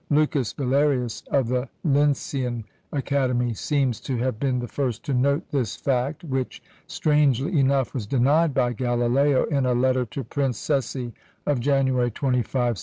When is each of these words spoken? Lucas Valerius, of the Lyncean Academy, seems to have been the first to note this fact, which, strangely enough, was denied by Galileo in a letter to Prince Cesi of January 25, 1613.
Lucas 0.09 0.51
Valerius, 0.53 1.21
of 1.29 1.47
the 1.49 1.69
Lyncean 1.85 2.63
Academy, 2.91 3.53
seems 3.53 3.99
to 4.01 4.17
have 4.17 4.39
been 4.39 4.57
the 4.57 4.67
first 4.67 5.03
to 5.03 5.13
note 5.13 5.51
this 5.51 5.75
fact, 5.75 6.23
which, 6.23 6.59
strangely 6.87 7.59
enough, 7.59 7.93
was 7.93 8.07
denied 8.07 8.51
by 8.51 8.73
Galileo 8.73 9.43
in 9.45 9.63
a 9.67 9.75
letter 9.75 10.03
to 10.05 10.23
Prince 10.23 10.57
Cesi 10.59 11.13
of 11.45 11.59
January 11.59 12.09
25, 12.09 12.33
1613. 12.33 12.77